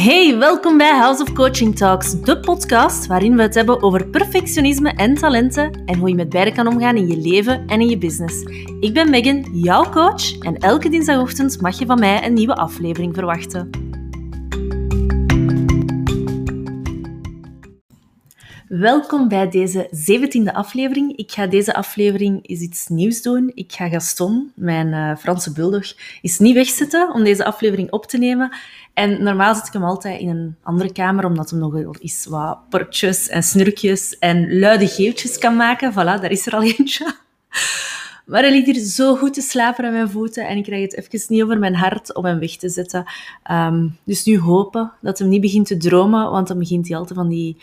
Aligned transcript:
Hey, 0.00 0.38
welkom 0.38 0.78
bij 0.78 0.98
House 0.98 1.22
of 1.22 1.32
Coaching 1.32 1.76
Talks, 1.76 2.20
de 2.20 2.40
podcast 2.40 3.06
waarin 3.06 3.36
we 3.36 3.42
het 3.42 3.54
hebben 3.54 3.82
over 3.82 4.06
perfectionisme 4.06 4.90
en 4.90 5.14
talenten 5.14 5.82
en 5.86 5.98
hoe 5.98 6.08
je 6.08 6.14
met 6.14 6.28
beide 6.28 6.52
kan 6.52 6.66
omgaan 6.66 6.96
in 6.96 7.08
je 7.08 7.16
leven 7.16 7.66
en 7.66 7.80
in 7.80 7.88
je 7.88 7.98
business. 7.98 8.42
Ik 8.80 8.94
ben 8.94 9.10
Megan, 9.10 9.46
jouw 9.52 9.90
coach, 9.90 10.38
en 10.38 10.56
elke 10.56 10.88
dinsdagochtend 10.88 11.60
mag 11.60 11.78
je 11.78 11.86
van 11.86 11.98
mij 11.98 12.26
een 12.26 12.32
nieuwe 12.32 12.54
aflevering 12.54 13.14
verwachten. 13.14 13.79
Welkom 18.80 19.28
bij 19.28 19.48
deze 19.48 19.88
zeventiende 19.90 20.54
aflevering. 20.54 21.16
Ik 21.16 21.32
ga 21.32 21.46
deze 21.46 21.74
aflevering 21.74 22.46
iets 22.46 22.88
nieuws 22.88 23.22
doen. 23.22 23.52
Ik 23.54 23.72
ga 23.72 23.88
Gaston, 23.88 24.52
mijn 24.54 24.86
uh, 24.86 25.16
Franse 25.16 25.52
bulldog, 25.52 25.84
eens 26.22 26.38
niet 26.38 26.54
wegzetten 26.54 27.12
om 27.12 27.24
deze 27.24 27.44
aflevering 27.44 27.90
op 27.90 28.06
te 28.06 28.18
nemen. 28.18 28.52
En 28.94 29.22
normaal 29.22 29.54
zit 29.54 29.66
ik 29.66 29.72
hem 29.72 29.84
altijd 29.84 30.20
in 30.20 30.28
een 30.28 30.56
andere 30.62 30.92
kamer, 30.92 31.24
omdat 31.24 31.50
hij 31.50 31.58
nog 31.58 32.00
eens 32.00 32.26
wat 32.26 32.58
portjes 32.68 33.28
en 33.28 33.42
snurkjes 33.42 34.18
en 34.18 34.58
luide 34.58 34.88
geeltjes 34.88 35.38
kan 35.38 35.56
maken. 35.56 35.92
Voilà, 35.92 36.20
daar 36.20 36.30
is 36.30 36.46
er 36.46 36.52
al 36.52 36.62
eentje. 36.78 37.14
Maar 38.26 38.42
hij 38.42 38.50
ligt 38.50 38.66
hier 38.66 38.84
zo 38.84 39.16
goed 39.16 39.34
te 39.34 39.40
slapen 39.40 39.84
aan 39.84 39.92
mijn 39.92 40.10
voeten 40.10 40.46
en 40.46 40.56
ik 40.56 40.62
krijg 40.62 40.82
het 40.82 40.96
even 40.96 41.20
niet 41.28 41.42
over 41.42 41.58
mijn 41.58 41.74
hart 41.74 42.14
om 42.14 42.24
hem 42.24 42.38
weg 42.38 42.56
te 42.56 42.68
zetten. 42.68 43.04
Um, 43.50 43.96
dus 44.04 44.24
nu 44.24 44.38
hopen 44.38 44.92
dat 45.00 45.18
hij 45.18 45.28
niet 45.28 45.40
begint 45.40 45.66
te 45.66 45.76
dromen, 45.76 46.30
want 46.30 46.48
dan 46.48 46.58
begint 46.58 46.88
hij 46.88 46.96
altijd 46.96 47.18
van 47.18 47.28
die, 47.28 47.56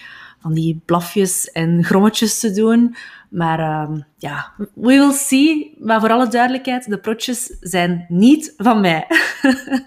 van 0.47 0.55
die 0.55 0.81
blafjes 0.85 1.51
en 1.51 1.83
grommetjes 1.83 2.39
te 2.39 2.51
doen. 2.51 2.95
Maar 3.29 3.89
um, 3.89 4.05
ja, 4.17 4.53
we 4.57 4.67
will 4.73 5.11
see. 5.11 5.75
Maar 5.79 5.99
voor 5.99 6.11
alle 6.11 6.27
duidelijkheid, 6.27 6.89
de 6.89 6.99
protjes 6.99 7.57
zijn 7.59 8.05
niet 8.07 8.53
van 8.57 8.81
mij. 8.81 9.07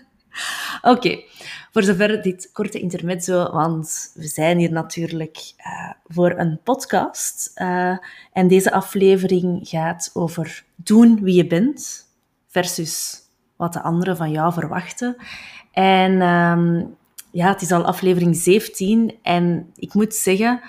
Oké, 0.82 1.22
voor 1.72 1.82
zover 1.82 2.22
dit 2.22 2.50
korte 2.52 2.80
intermezzo, 2.80 3.52
want 3.52 4.12
we 4.14 4.26
zijn 4.26 4.58
hier 4.58 4.72
natuurlijk 4.72 5.52
uh, 5.58 5.90
voor 6.06 6.38
een 6.38 6.60
podcast. 6.64 7.52
Uh, 7.54 7.96
en 8.32 8.48
deze 8.48 8.72
aflevering 8.72 9.68
gaat 9.68 10.10
over 10.12 10.64
doen 10.76 11.18
wie 11.22 11.34
je 11.34 11.46
bent 11.46 12.08
versus 12.46 13.20
wat 13.56 13.72
de 13.72 13.82
anderen 13.82 14.16
van 14.16 14.30
jou 14.30 14.52
verwachten. 14.52 15.16
En 15.72 16.22
um, 16.22 16.96
ja, 17.30 17.48
het 17.48 17.62
is 17.62 17.72
al 17.72 17.84
aflevering 17.84 18.36
17 18.36 19.14
en 19.22 19.70
ik 19.76 19.94
moet 19.94 20.14
zeggen, 20.14 20.60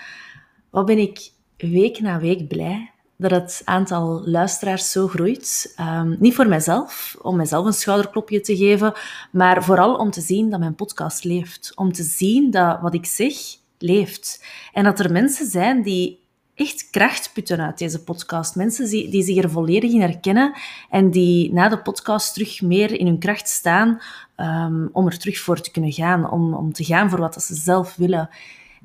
wat 0.70 0.86
ben 0.86 0.98
ik 0.98 1.32
week 1.58 2.00
na 2.00 2.20
week 2.20 2.48
blij 2.48 2.92
dat 3.22 3.32
het 3.32 3.62
aantal 3.66 4.22
luisteraars 4.26 4.92
zo 4.92 5.08
groeit. 5.08 5.74
Um, 5.80 6.16
niet 6.20 6.36
voor 6.36 6.48
mijzelf, 6.48 7.16
om 7.22 7.36
mijzelf 7.36 7.66
een 7.66 7.74
schouderklopje 7.74 8.42
te 8.42 8.58
geven, 8.58 8.94
maar 9.32 9.64
vooral 9.64 9.96
om 9.96 10.12
te 10.12 10.22
zien 10.22 10.50
dat 10.50 10.60
mijn 10.60 10.76
podcast 10.76 11.24
leeft. 11.24 11.72
Om 11.76 11.92
te 11.92 12.04
zien 12.04 12.52
dat 12.52 12.82
wat 12.82 12.94
ik 12.94 13.06
zeg 13.06 13.34
leeft. 13.78 14.46
En 14.74 14.84
dat 14.84 15.00
er 15.00 15.12
mensen 15.12 15.48
zijn 15.48 15.82
die 15.82 16.21
echt 16.56 16.90
kracht 16.90 17.32
putten 17.34 17.60
uit 17.60 17.78
deze 17.78 18.04
podcast. 18.04 18.56
Mensen 18.56 18.90
die, 18.90 19.24
zich 19.24 19.44
er 19.44 19.50
volledig 19.50 19.92
in 19.92 20.02
herkennen 20.02 20.54
en 20.90 21.12
die 21.12 21.54
na 21.54 21.70
de 21.70 21.82
podcast 21.82 22.34
terug 22.34 22.62
meer 22.62 23.00
in 23.00 23.06
hun 23.06 23.20
kracht 23.20 23.48
staan 23.48 24.02
um, 24.38 24.90
om 24.92 25.06
er 25.06 25.18
terug 25.18 25.40
voor 25.40 25.62
te 25.62 25.72
kunnen 25.72 25.92
gaan, 25.92 26.32
om, 26.32 26.54
om 26.54 26.74
te 26.74 26.84
gaan 26.84 27.10
voor 27.10 27.20
wat 27.20 27.44
ze 27.44 27.56
zelf 27.56 27.96
willen. 27.96 28.30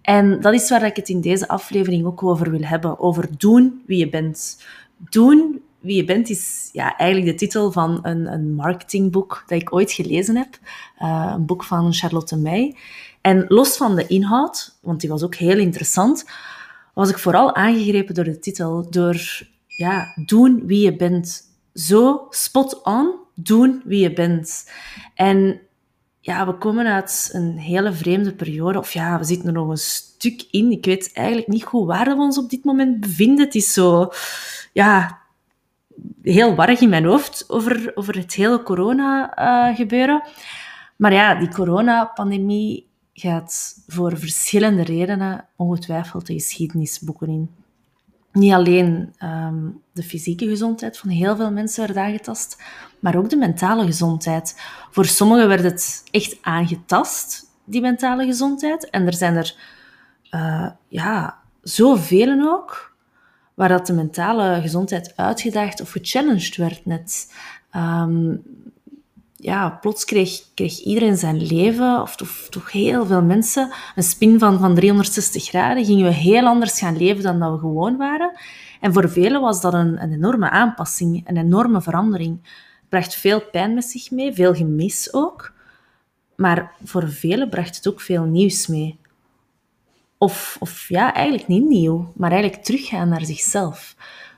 En 0.02 0.40
dat 0.40 0.54
is 0.54 0.70
waar 0.70 0.84
ik 0.84 0.96
het 0.96 1.08
in 1.08 1.20
deze 1.20 1.48
aflevering 1.48 2.06
ook 2.06 2.22
over 2.22 2.50
wil 2.50 2.62
hebben. 2.62 2.98
Over 2.98 3.28
doen 3.38 3.82
wie 3.86 3.98
je 3.98 4.08
bent. 4.08 4.62
Doen 5.10 5.60
wie 5.80 5.96
je 5.96 6.04
bent 6.04 6.30
is 6.30 6.68
ja, 6.72 6.96
eigenlijk 6.96 7.30
de 7.30 7.44
titel 7.44 7.72
van 7.72 7.98
een, 8.02 8.32
een 8.32 8.54
marketingboek 8.54 9.44
dat 9.46 9.60
ik 9.60 9.74
ooit 9.74 9.92
gelezen 9.92 10.36
heb. 10.36 10.58
Uh, 11.02 11.32
een 11.34 11.46
boek 11.46 11.64
van 11.64 11.92
Charlotte 11.92 12.36
Meij. 12.36 12.76
En 13.20 13.44
los 13.48 13.76
van 13.76 13.96
de 13.96 14.06
inhoud, 14.06 14.78
want 14.80 15.00
die 15.00 15.10
was 15.10 15.22
ook 15.22 15.34
heel 15.34 15.58
interessant, 15.58 16.24
was 16.96 17.10
ik 17.10 17.18
vooral 17.18 17.54
aangegrepen 17.54 18.14
door 18.14 18.24
de 18.24 18.38
titel. 18.38 18.90
Door 18.90 19.46
ja, 19.66 20.12
doen 20.24 20.62
wie 20.66 20.84
je 20.84 20.96
bent. 20.96 21.42
Zo 21.74 22.26
spot 22.30 22.82
on 22.84 23.14
doen 23.34 23.82
wie 23.84 24.00
je 24.00 24.12
bent. 24.12 24.70
En 25.14 25.60
ja, 26.20 26.46
we 26.46 26.58
komen 26.58 26.86
uit 26.86 27.30
een 27.32 27.58
hele 27.58 27.92
vreemde 27.92 28.34
periode. 28.34 28.78
Of 28.78 28.92
ja, 28.92 29.18
we 29.18 29.24
zitten 29.24 29.46
er 29.46 29.52
nog 29.52 29.68
een 29.68 29.76
stuk 29.76 30.46
in. 30.50 30.70
Ik 30.70 30.84
weet 30.84 31.10
eigenlijk 31.12 31.48
niet 31.48 31.64
goed 31.64 31.86
waar 31.86 32.04
we 32.04 32.22
ons 32.22 32.38
op 32.38 32.50
dit 32.50 32.64
moment 32.64 33.00
bevinden. 33.00 33.44
Het 33.44 33.54
is 33.54 33.72
zo, 33.72 34.10
ja, 34.72 35.18
heel 36.22 36.54
warrig 36.54 36.80
in 36.80 36.88
mijn 36.88 37.04
hoofd 37.04 37.44
over, 37.48 37.92
over 37.94 38.16
het 38.16 38.34
hele 38.34 38.62
corona-gebeuren. 38.62 40.22
Uh, 40.24 40.32
maar 40.96 41.12
ja, 41.12 41.34
die 41.34 41.48
coronapandemie 41.48 42.85
gaat 43.18 43.82
voor 43.86 44.18
verschillende 44.18 44.82
redenen 44.82 45.44
ongetwijfeld 45.56 46.26
de 46.26 46.32
geschiedenisboeken 46.32 47.28
in. 47.28 47.50
Niet 48.32 48.52
alleen 48.52 49.14
um, 49.24 49.80
de 49.92 50.02
fysieke 50.02 50.48
gezondheid 50.48 50.98
van 50.98 51.10
heel 51.10 51.36
veel 51.36 51.50
mensen 51.50 51.86
werd 51.86 51.98
aangetast, 51.98 52.62
maar 53.00 53.16
ook 53.16 53.30
de 53.30 53.36
mentale 53.36 53.84
gezondheid. 53.84 54.60
Voor 54.90 55.04
sommigen 55.04 55.48
werd 55.48 55.62
het 55.62 56.02
echt 56.10 56.38
aangetast, 56.42 57.50
die 57.64 57.80
mentale 57.80 58.24
gezondheid. 58.24 58.90
En 58.90 59.06
er 59.06 59.14
zijn 59.14 59.36
er 59.36 59.54
uh, 60.30 60.70
ja, 60.88 61.38
zoveel 61.62 62.52
ook, 62.52 62.96
waar 63.54 63.68
dat 63.68 63.86
de 63.86 63.92
mentale 63.92 64.60
gezondheid 64.60 65.16
uitgedaagd 65.16 65.80
of 65.80 65.90
gechallenged 65.90 66.56
werd 66.56 66.86
net. 66.86 67.32
Um, 67.76 68.42
ja, 69.36 69.78
plots 69.80 70.04
kreeg, 70.04 70.40
kreeg 70.54 70.78
iedereen 70.78 71.16
zijn 71.16 71.46
leven, 71.46 72.00
of 72.02 72.14
toch, 72.50 72.72
heel 72.72 73.06
veel 73.06 73.22
mensen, 73.22 73.72
een 73.94 74.02
spin 74.02 74.38
van, 74.38 74.58
van 74.58 74.74
360 74.74 75.44
graden. 75.44 75.84
Gingen 75.84 76.06
we 76.06 76.12
heel 76.12 76.46
anders 76.46 76.78
gaan 76.78 76.96
leven 76.96 77.22
dan 77.22 77.38
dat 77.38 77.52
we 77.52 77.58
gewoon 77.58 77.96
waren. 77.96 78.38
En 78.80 78.92
voor 78.92 79.10
velen 79.10 79.40
was 79.40 79.60
dat 79.60 79.74
een, 79.74 80.02
een 80.02 80.12
enorme 80.12 80.50
aanpassing, 80.50 81.28
een 81.28 81.36
enorme 81.36 81.80
verandering 81.80 82.38
bracht 82.88 83.14
veel 83.14 83.40
pijn 83.50 83.74
met 83.74 83.84
zich 83.84 84.10
mee, 84.10 84.32
veel 84.32 84.54
gemis 84.54 85.14
ook. 85.14 85.52
Maar 86.36 86.72
voor 86.84 87.08
velen 87.08 87.48
bracht 87.48 87.76
het 87.76 87.88
ook 87.88 88.00
veel 88.00 88.24
nieuws 88.24 88.66
mee. 88.66 88.98
Of, 90.18 90.56
of 90.60 90.88
ja, 90.88 91.14
eigenlijk 91.14 91.48
niet 91.48 91.68
nieuw, 91.68 92.12
maar 92.16 92.30
eigenlijk 92.30 92.62
teruggaan 92.62 93.08
naar 93.08 93.24
zichzelf. 93.24 93.96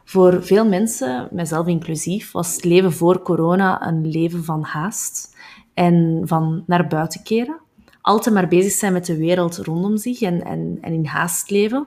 Voor 0.09 0.45
veel 0.45 0.67
mensen, 0.67 1.29
mijzelf 1.31 1.67
inclusief, 1.67 2.33
was 2.33 2.55
het 2.55 2.65
leven 2.65 2.93
voor 2.93 3.23
corona 3.23 3.87
een 3.87 4.11
leven 4.11 4.45
van 4.45 4.63
haast 4.63 5.37
en 5.75 6.23
van 6.25 6.63
naar 6.67 6.87
buiten 6.87 7.23
keren. 7.23 7.61
Altijd 8.01 8.35
maar 8.35 8.49
bezig 8.49 8.73
zijn 8.73 8.93
met 8.93 9.07
de 9.07 9.17
wereld 9.17 9.57
rondom 9.57 9.97
zich 9.97 10.21
en, 10.21 10.45
en, 10.45 10.79
en 10.81 10.93
in 10.93 11.07
haast 11.07 11.51
leven. 11.51 11.87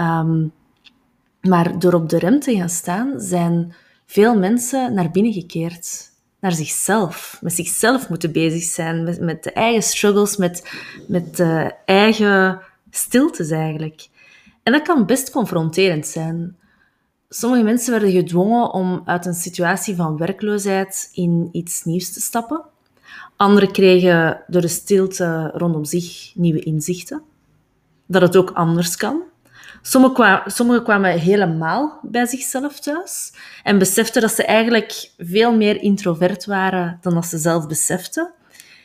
Um, 0.00 0.52
maar 1.40 1.78
door 1.78 1.92
op 1.92 2.08
de 2.08 2.18
rem 2.18 2.40
te 2.40 2.56
gaan 2.56 2.68
staan, 2.68 3.20
zijn 3.20 3.74
veel 4.06 4.38
mensen 4.38 4.94
naar 4.94 5.10
binnen 5.10 5.32
gekeerd. 5.32 6.10
Naar 6.40 6.52
zichzelf. 6.52 7.38
Met 7.40 7.52
zichzelf 7.52 8.08
moeten 8.08 8.32
bezig 8.32 8.62
zijn. 8.62 9.04
Met, 9.04 9.20
met 9.20 9.44
de 9.44 9.52
eigen 9.52 9.82
struggles, 9.82 10.36
met, 10.36 10.82
met 11.06 11.36
de 11.36 11.74
eigen 11.84 12.60
stiltes 12.90 13.50
eigenlijk. 13.50 14.08
En 14.62 14.72
dat 14.72 14.82
kan 14.82 15.06
best 15.06 15.30
confronterend 15.30 16.06
zijn. 16.06 16.57
Sommige 17.30 17.62
mensen 17.62 17.90
werden 17.90 18.10
gedwongen 18.10 18.72
om 18.72 19.02
uit 19.04 19.26
een 19.26 19.34
situatie 19.34 19.94
van 19.96 20.16
werkloosheid 20.16 21.08
in 21.12 21.48
iets 21.52 21.84
nieuws 21.84 22.12
te 22.12 22.20
stappen. 22.20 22.64
Anderen 23.36 23.72
kregen 23.72 24.42
door 24.46 24.60
de 24.60 24.68
stilte 24.68 25.50
rondom 25.54 25.84
zich 25.84 26.32
nieuwe 26.34 26.60
inzichten. 26.60 27.22
Dat 28.06 28.22
het 28.22 28.36
ook 28.36 28.50
anders 28.50 28.96
kan. 28.96 29.22
Sommigen 29.82 30.14
kwamen, 30.14 30.82
kwamen 30.82 31.18
helemaal 31.18 32.00
bij 32.02 32.26
zichzelf 32.26 32.80
thuis 32.80 33.32
en 33.62 33.78
beseften 33.78 34.22
dat 34.22 34.32
ze 34.32 34.44
eigenlijk 34.44 35.10
veel 35.18 35.56
meer 35.56 35.82
introvert 35.82 36.46
waren 36.46 36.98
dan 37.00 37.14
dat 37.14 37.26
ze 37.26 37.38
zelf 37.38 37.66
beseften. 37.66 38.32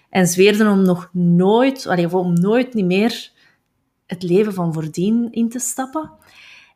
En 0.09 0.27
zweerden 0.27 0.67
om 0.67 0.81
nog 0.81 1.09
nooit, 1.13 2.11
om 2.11 2.33
nooit 2.33 2.73
niet 2.73 2.85
meer 2.85 3.31
het 4.05 4.23
leven 4.23 4.53
van 4.53 4.73
voordien 4.73 5.31
in 5.31 5.49
te 5.49 5.59
stappen. 5.59 6.11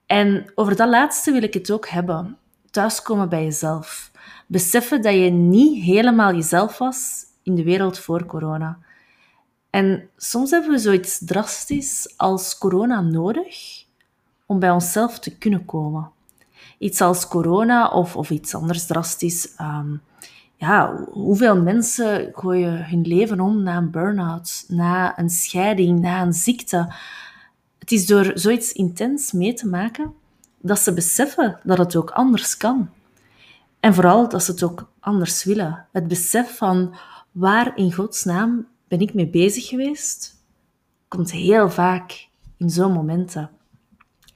En 0.07 0.51
over 0.55 0.75
dat 0.75 0.89
laatste 0.89 1.31
wil 1.31 1.43
ik 1.43 1.53
het 1.53 1.71
ook 1.71 1.87
hebben. 1.87 2.37
Thuiskomen 2.71 3.29
bij 3.29 3.43
jezelf. 3.43 4.11
Beseffen 4.47 5.01
dat 5.01 5.13
je 5.13 5.29
niet 5.29 5.83
helemaal 5.83 6.33
jezelf 6.33 6.77
was 6.77 7.25
in 7.43 7.55
de 7.55 7.63
wereld 7.63 7.99
voor 7.99 8.25
corona. 8.25 8.77
En 9.69 10.09
soms 10.17 10.51
hebben 10.51 10.71
we 10.71 10.77
zoiets 10.77 11.25
drastisch 11.25 12.13
als 12.17 12.57
corona 12.57 13.01
nodig 13.01 13.85
om 14.45 14.59
bij 14.59 14.71
onszelf 14.71 15.19
te 15.19 15.37
kunnen 15.37 15.65
komen. 15.65 16.11
Iets 16.77 17.01
als 17.01 17.27
corona 17.27 17.87
of, 17.87 18.15
of 18.15 18.29
iets 18.29 18.55
anders 18.55 18.85
drastisch. 18.85 19.55
Um, 19.61 20.01
ja, 20.55 20.95
hoeveel 21.11 21.61
mensen 21.61 22.31
gooien 22.33 22.89
hun 22.89 23.01
leven 23.01 23.39
om 23.39 23.63
na 23.63 23.77
een 23.77 23.91
burn-out, 23.91 24.65
na 24.67 25.19
een 25.19 25.29
scheiding, 25.29 25.99
na 25.99 26.21
een 26.21 26.33
ziekte. 26.33 26.93
Het 27.87 27.99
is 27.99 28.05
door 28.05 28.31
zoiets 28.33 28.71
intens 28.71 29.31
mee 29.31 29.53
te 29.53 29.67
maken 29.67 30.13
dat 30.61 30.79
ze 30.79 30.93
beseffen 30.93 31.59
dat 31.63 31.77
het 31.77 31.95
ook 31.95 32.09
anders 32.09 32.57
kan. 32.57 32.89
En 33.79 33.93
vooral 33.93 34.29
dat 34.29 34.43
ze 34.43 34.51
het 34.51 34.63
ook 34.63 34.89
anders 34.99 35.43
willen. 35.43 35.85
Het 35.91 36.07
besef 36.07 36.57
van 36.57 36.95
waar 37.31 37.77
in 37.77 37.93
godsnaam 37.93 38.67
ben 38.87 38.99
ik 38.99 39.13
mee 39.13 39.27
bezig 39.27 39.67
geweest? 39.67 40.43
Komt 41.07 41.31
heel 41.31 41.69
vaak 41.69 42.27
in 42.57 42.69
zo'n 42.69 42.91
momenten. 42.91 43.49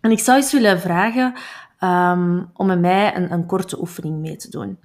En 0.02 0.12
ik 0.12 0.20
zou 0.20 0.38
eens 0.38 0.52
willen 0.52 0.80
vragen 0.80 1.34
um, 1.80 2.50
om 2.54 2.68
met 2.68 2.80
mij 2.80 3.16
een, 3.16 3.32
een, 3.32 3.46
korte 3.46 3.80
oefening 3.80 4.20
mee 4.20 4.36
te 4.36 4.50
doen. 4.50 4.80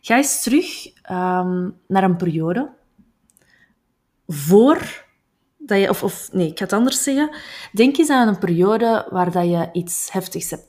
Ga 0.00 0.16
eens 0.16 0.42
terug 0.42 0.86
um, 1.10 1.76
naar 1.86 2.04
een 2.04 2.16
periode 2.16 2.70
voor 4.26 5.10
dat 5.66 5.80
je, 5.80 5.88
of, 5.88 6.28
nee, 6.32 6.46
ik 6.46 6.58
ga 6.58 6.64
het 6.64 6.72
anders 6.72 7.02
zeggen. 7.02 7.30
Denk 7.72 7.96
eens 7.96 8.10
aan 8.10 8.28
een 8.28 8.38
periode 8.38 9.06
waar 9.10 9.30
dat 9.30 9.44
je 9.44 9.68
iets 9.72 10.12
heftigs 10.12 10.50
hebt 10.50 10.68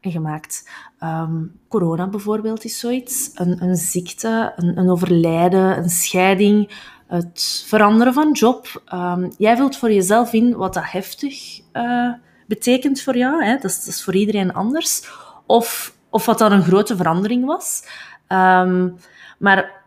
meegemaakt. 0.00 0.70
Um, 1.02 1.60
corona 1.68 2.08
bijvoorbeeld 2.08 2.64
is 2.64 2.78
zoiets. 2.78 3.30
Een, 3.34 3.62
een 3.62 3.76
ziekte, 3.76 4.52
een, 4.56 4.78
een, 4.78 4.90
overlijden, 4.90 5.78
een 5.78 5.90
scheiding, 5.90 6.70
het 7.06 7.64
veranderen 7.66 8.12
van 8.12 8.32
job. 8.32 8.82
Um, 8.94 9.32
jij 9.38 9.56
vult 9.56 9.76
voor 9.76 9.92
jezelf 9.92 10.32
in 10.32 10.56
wat 10.56 10.74
dat 10.74 10.90
heftig 10.90 11.60
uh, 11.72 12.12
betekent 12.46 13.02
voor 13.02 13.16
jou. 13.16 13.44
Hè? 13.44 13.54
Dat, 13.54 13.70
is, 13.70 13.78
dat 13.78 13.94
is 13.94 14.04
voor 14.04 14.14
iedereen 14.14 14.52
anders. 14.52 15.08
Of, 15.46 15.94
of 16.10 16.26
wat 16.26 16.38
dan 16.38 16.52
een 16.52 16.64
grote 16.64 16.96
verandering 16.96 17.44
was. 17.44 17.84
Um, 18.28 18.96
maar 19.38 19.77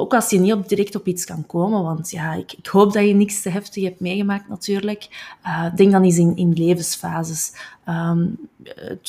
ook 0.00 0.14
als 0.14 0.30
je 0.30 0.38
niet 0.38 0.68
direct 0.68 0.94
op 0.94 1.06
iets 1.06 1.24
kan 1.24 1.46
komen, 1.46 1.82
want 1.82 2.10
ja, 2.10 2.32
ik, 2.34 2.52
ik 2.52 2.66
hoop 2.66 2.92
dat 2.92 3.06
je 3.06 3.14
niks 3.14 3.42
te 3.42 3.50
heftig 3.50 3.84
hebt 3.84 4.00
meegemaakt 4.00 4.48
natuurlijk. 4.48 5.34
Uh, 5.46 5.74
denk 5.74 5.92
dan 5.92 6.02
eens 6.02 6.18
in, 6.18 6.36
in 6.36 6.52
levensfases. 6.52 7.52
Um, 7.88 8.38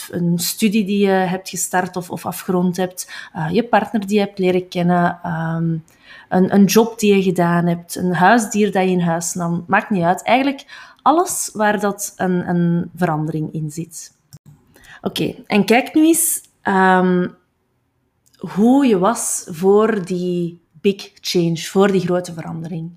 een 0.09 0.39
studie 0.39 0.85
die 0.85 1.05
je 1.05 1.11
hebt 1.11 1.49
gestart 1.49 1.95
of, 1.95 2.09
of 2.09 2.25
afgerond 2.25 2.77
hebt, 2.77 3.11
uh, 3.35 3.49
je 3.51 3.63
partner 3.63 4.07
die 4.07 4.19
je 4.19 4.25
hebt 4.25 4.39
leren 4.39 4.67
kennen, 4.67 5.19
um, 5.25 5.83
een, 6.29 6.53
een 6.53 6.65
job 6.65 6.99
die 6.99 7.15
je 7.15 7.23
gedaan 7.23 7.65
hebt, 7.65 7.95
een 7.95 8.13
huisdier 8.13 8.71
dat 8.71 8.83
je 8.83 8.89
in 8.89 8.99
huis 8.99 9.33
nam, 9.33 9.63
maakt 9.67 9.89
niet 9.89 10.03
uit. 10.03 10.23
Eigenlijk 10.23 10.65
alles 11.01 11.49
waar 11.53 11.79
dat 11.79 12.13
een, 12.15 12.49
een 12.49 12.91
verandering 12.95 13.53
in 13.53 13.71
zit. 13.71 14.11
Oké, 15.01 15.35
en 15.47 15.65
kijk 15.65 15.93
nu 15.93 16.05
eens 16.05 16.41
um, 16.63 17.35
hoe 18.37 18.85
je 18.85 18.97
was 18.97 19.47
voor 19.49 20.05
die 20.05 20.60
big 20.81 21.11
change, 21.21 21.57
voor 21.57 21.91
die 21.91 22.01
grote 22.01 22.33
verandering. 22.33 22.91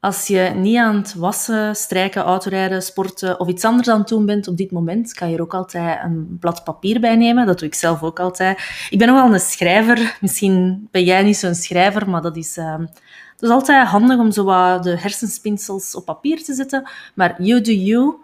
Als 0.00 0.26
je 0.26 0.52
niet 0.54 0.76
aan 0.76 0.96
het 0.96 1.14
wassen, 1.14 1.76
strijken, 1.76 2.22
autorijden, 2.22 2.82
sporten 2.82 3.40
of 3.40 3.48
iets 3.48 3.64
anders 3.64 3.88
aan 3.88 3.98
het 3.98 4.08
doen 4.08 4.26
bent 4.26 4.48
op 4.48 4.56
dit 4.56 4.70
moment, 4.70 5.14
kan 5.14 5.30
je 5.30 5.36
er 5.36 5.42
ook 5.42 5.54
altijd 5.54 5.98
een 6.02 6.36
blad 6.40 6.64
papier 6.64 7.00
bij 7.00 7.16
nemen. 7.16 7.46
Dat 7.46 7.58
doe 7.58 7.68
ik 7.68 7.74
zelf 7.74 8.02
ook 8.02 8.20
altijd. 8.20 8.86
Ik 8.90 8.98
ben 8.98 9.08
nogal 9.08 9.32
een 9.32 9.40
schrijver. 9.40 10.16
Misschien 10.20 10.88
ben 10.90 11.04
jij 11.04 11.22
niet 11.22 11.36
zo'n 11.36 11.54
schrijver, 11.54 12.10
maar 12.10 12.22
dat 12.22 12.36
is, 12.36 12.54
dat 12.54 13.40
is 13.40 13.48
altijd 13.48 13.88
handig 13.88 14.18
om 14.18 14.30
zo 14.32 14.44
wat 14.44 14.82
de 14.82 14.98
hersenspinsels 14.98 15.94
op 15.94 16.04
papier 16.04 16.44
te 16.44 16.54
zetten. 16.54 16.88
Maar 17.14 17.42
you 17.42 17.60
do 17.60 17.72
you. 17.72 18.14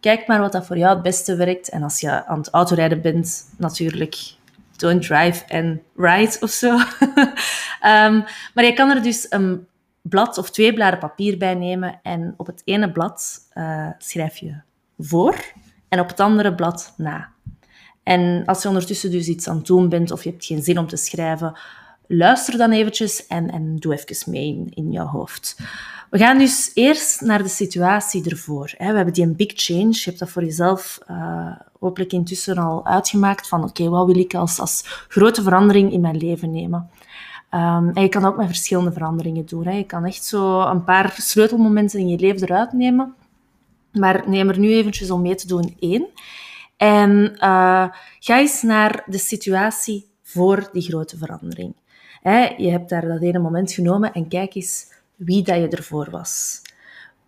Kijk 0.00 0.26
maar 0.26 0.40
wat 0.40 0.52
dat 0.52 0.66
voor 0.66 0.78
jou 0.78 0.94
het 0.94 1.02
beste 1.02 1.36
werkt. 1.36 1.68
En 1.68 1.82
als 1.82 2.00
je 2.00 2.26
aan 2.26 2.38
het 2.38 2.50
autorijden 2.50 3.00
bent, 3.00 3.44
natuurlijk 3.56 4.16
don't 4.80 5.06
drive 5.06 5.44
and 5.48 5.78
ride 5.96 6.36
of 6.40 6.50
zo. 6.50 6.70
um, 6.70 6.80
maar 8.54 8.64
je 8.64 8.72
kan 8.74 8.90
er 8.90 9.02
dus 9.02 9.26
een 9.28 9.66
blad 10.02 10.38
of 10.38 10.50
twee 10.50 10.74
bladen 10.74 10.98
papier 10.98 11.38
bij 11.38 11.54
nemen 11.54 12.00
en 12.02 12.34
op 12.36 12.46
het 12.46 12.62
ene 12.64 12.92
blad 12.92 13.38
uh, 13.54 13.88
schrijf 13.98 14.36
je 14.36 14.60
voor 14.98 15.36
en 15.88 16.00
op 16.00 16.08
het 16.08 16.20
andere 16.20 16.54
blad 16.54 16.94
na. 16.96 17.32
En 18.02 18.42
als 18.46 18.62
je 18.62 18.68
ondertussen 18.68 19.10
dus 19.10 19.28
iets 19.28 19.48
aan 19.48 19.56
het 19.56 19.66
doen 19.66 19.88
bent 19.88 20.10
of 20.10 20.24
je 20.24 20.30
hebt 20.30 20.44
geen 20.44 20.62
zin 20.62 20.78
om 20.78 20.86
te 20.86 20.96
schrijven, 20.96 21.58
luister 22.12 22.58
dan 22.58 22.70
eventjes 22.70 23.26
en, 23.26 23.50
en 23.50 23.76
doe 23.76 23.92
even 23.92 24.32
mee 24.32 24.46
in, 24.46 24.70
in 24.74 24.90
jouw 24.90 25.06
hoofd. 25.06 25.56
We 26.10 26.18
gaan 26.18 26.38
dus 26.38 26.70
eerst 26.74 27.20
naar 27.20 27.42
de 27.42 27.48
situatie 27.48 28.30
ervoor. 28.30 28.74
We 28.78 28.84
hebben 28.84 29.14
die 29.14 29.24
een 29.24 29.36
big 29.36 29.52
change. 29.54 29.90
Je 29.90 30.02
hebt 30.04 30.18
dat 30.18 30.30
voor 30.30 30.44
jezelf 30.44 30.98
uh, 31.10 31.52
hopelijk 31.78 32.12
intussen 32.12 32.58
al 32.58 32.86
uitgemaakt 32.86 33.48
van 33.48 33.64
oké, 33.64 33.88
wat 33.88 34.06
wil 34.06 34.18
ik 34.18 34.34
als, 34.34 34.58
als 34.58 35.04
grote 35.08 35.42
verandering 35.42 35.92
in 35.92 36.00
mijn 36.00 36.16
leven 36.16 36.50
nemen? 36.50 36.90
Um, 37.54 37.90
en 37.94 38.02
je 38.02 38.08
kan 38.08 38.24
ook 38.24 38.36
met 38.36 38.46
verschillende 38.46 38.92
veranderingen 38.92 39.46
doen. 39.46 39.66
Hè. 39.66 39.72
Je 39.72 39.84
kan 39.84 40.04
echt 40.04 40.24
zo 40.24 40.60
een 40.60 40.84
paar 40.84 41.14
sleutelmomenten 41.18 41.98
in 41.98 42.08
je 42.08 42.18
leven 42.18 42.42
eruit 42.42 42.72
nemen. 42.72 43.14
Maar 43.92 44.28
neem 44.28 44.48
er 44.48 44.58
nu 44.58 44.72
eventjes 44.72 45.10
om 45.10 45.22
mee 45.22 45.34
te 45.34 45.46
doen 45.46 45.76
één. 45.80 46.06
En 46.76 47.30
uh, 47.34 47.86
ga 48.18 48.38
eens 48.38 48.62
naar 48.62 49.02
de 49.06 49.18
situatie 49.18 50.08
voor 50.22 50.68
die 50.72 50.82
grote 50.82 51.16
verandering. 51.16 51.74
Je 52.56 52.70
hebt 52.70 52.88
daar 52.88 53.06
dat 53.06 53.22
ene 53.22 53.38
moment 53.38 53.72
genomen 53.72 54.12
en 54.12 54.28
kijk 54.28 54.54
eens 54.54 54.86
wie 55.16 55.42
dat 55.42 55.56
je 55.56 55.68
ervoor 55.68 56.10
was. 56.10 56.62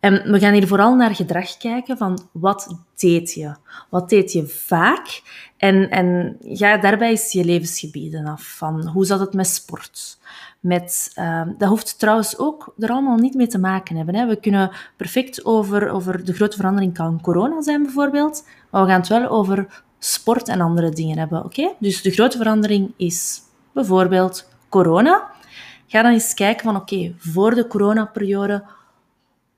En 0.02 0.32
we 0.32 0.38
gaan 0.38 0.52
hier 0.52 0.66
vooral 0.66 0.94
naar 0.94 1.14
gedrag 1.14 1.56
kijken 1.56 1.96
van 1.96 2.28
wat 2.32 2.76
deed 2.96 3.32
je? 3.32 3.54
Wat 3.90 4.08
deed 4.08 4.32
je 4.32 4.46
vaak? 4.46 5.22
En, 5.56 5.90
en 5.90 6.36
ga 6.42 6.76
daarbij 6.76 7.10
eens 7.10 7.32
je 7.32 7.44
levensgebieden 7.44 8.26
af. 8.26 8.42
Van 8.56 8.86
hoe 8.86 9.04
zat 9.04 9.20
het 9.20 9.32
met 9.32 9.46
sport? 9.46 10.18
Met, 10.60 11.12
uh, 11.18 11.42
dat 11.58 11.68
hoeft 11.68 11.98
trouwens 11.98 12.38
ook 12.38 12.74
er 12.78 12.88
allemaal 12.88 13.16
niet 13.16 13.34
mee 13.34 13.46
te 13.46 13.58
maken 13.58 13.96
hebben. 13.96 14.14
Hè. 14.14 14.26
We 14.26 14.36
kunnen 14.36 14.70
perfect 14.96 15.44
over, 15.44 15.90
over 15.90 16.24
de 16.24 16.32
grote 16.32 16.56
verandering 16.56 16.94
kan 16.94 17.20
corona 17.20 17.62
zijn 17.62 17.82
bijvoorbeeld, 17.82 18.44
maar 18.70 18.82
we 18.82 18.88
gaan 18.88 19.00
het 19.00 19.08
wel 19.08 19.28
over 19.28 19.82
sport 19.98 20.48
en 20.48 20.60
andere 20.60 20.90
dingen 20.90 21.18
hebben. 21.18 21.44
Oké? 21.44 21.72
Dus 21.78 22.02
de 22.02 22.10
grote 22.10 22.36
verandering 22.36 22.92
is 22.96 23.40
bijvoorbeeld 23.72 24.50
corona. 24.72 25.30
Ga 25.86 26.02
dan 26.02 26.12
eens 26.12 26.34
kijken 26.34 26.64
van 26.64 26.76
oké, 26.76 27.14
voor 27.18 27.54
de 27.54 27.66
coronaperiode, 27.66 28.64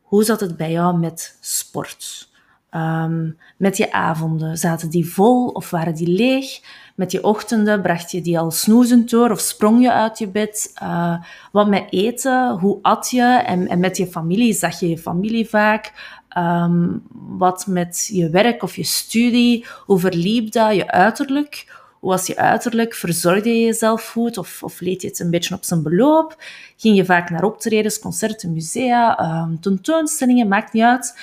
hoe 0.03 0.25
zat 0.25 0.41
het 0.41 0.57
bij 0.57 0.71
jou 0.71 0.99
met 0.99 1.39
sport? 1.41 2.29
Um, 2.71 3.39
met 3.57 3.77
je 3.77 3.93
avonden, 3.93 4.59
zaten 4.59 4.91
die 4.91 5.07
vol 5.07 5.49
of 5.49 5.71
waren 5.71 5.95
die 5.95 6.09
leeg? 6.09 6.61
Met 6.95 7.13
je 7.13 7.25
ochtenden, 7.25 7.83
bracht 7.83 8.11
je 8.11 8.21
die 8.21 8.39
al 8.39 8.51
snoezend 8.51 9.11
door 9.11 9.31
of 9.31 9.41
sprong 9.41 9.83
je 9.83 9.93
uit 9.93 10.19
je 10.19 10.29
bed? 10.29 10.73
Uh, 10.83 11.17
wat 11.53 11.69
met 11.69 11.87
eten, 11.91 12.59
hoe 12.59 12.79
at 12.83 13.11
je? 13.11 13.43
En, 13.47 13.69
en, 13.69 13.81
met 13.81 13.97
je 13.97 14.07
familie, 14.07 14.53
zag 14.53 14.81
je 14.81 14.89
je 14.89 14.99
familie 14.99 15.49
vaak? 15.49 15.93
Um, 16.39 17.03
wat 17.13 17.67
met 17.67 18.09
je 18.13 18.31
werk 18.31 18.63
of 18.63 18.77
je 18.77 18.85
studie? 18.85 19.67
Hoe 19.87 19.99
verliep 19.99 20.53
dat, 20.53 20.75
je 20.75 20.91
uiterlijk? 20.91 21.84
Hoe 22.05 22.12
was 22.12 22.27
je 22.27 22.37
uiterlijk? 22.37 22.95
Verzorgde 22.95 23.49
je 23.49 23.65
jezelf 23.65 24.09
goed 24.09 24.39
of, 24.39 24.62
of 24.62 24.81
leed 24.81 25.03
je 25.03 25.09
het 25.09 25.19
een 25.19 25.31
beetje 25.31 25.55
op 25.55 25.65
zijn 25.65 25.83
beloop? 25.83 26.43
Ging 26.77 26.97
je 26.97 27.05
vaak 27.05 27.31
naar 27.31 27.44
optredens, 27.44 27.99
concerten, 27.99 28.53
musea, 28.53 29.20
um, 29.43 29.61
tentoonstellingen? 29.61 30.49
Maakt 30.49 30.73
niet 30.73 30.82
uit. 30.82 31.19